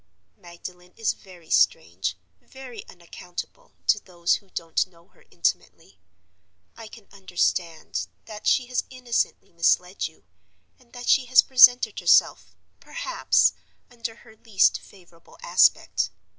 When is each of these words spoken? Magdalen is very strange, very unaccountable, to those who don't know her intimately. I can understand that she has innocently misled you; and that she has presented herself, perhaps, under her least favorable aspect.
Magdalen 0.35 0.95
is 0.97 1.13
very 1.13 1.51
strange, 1.51 2.17
very 2.41 2.83
unaccountable, 2.89 3.73
to 3.85 3.99
those 4.03 4.37
who 4.37 4.49
don't 4.49 4.87
know 4.87 5.09
her 5.09 5.25
intimately. 5.29 5.99
I 6.75 6.87
can 6.87 7.07
understand 7.11 8.07
that 8.25 8.47
she 8.47 8.65
has 8.65 8.83
innocently 8.89 9.53
misled 9.53 10.07
you; 10.07 10.23
and 10.79 10.91
that 10.93 11.07
she 11.07 11.25
has 11.25 11.43
presented 11.43 11.99
herself, 11.99 12.55
perhaps, 12.79 13.53
under 13.91 14.15
her 14.15 14.35
least 14.35 14.79
favorable 14.79 15.37
aspect. 15.43 16.09